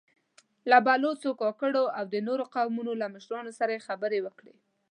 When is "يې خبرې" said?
3.75-4.19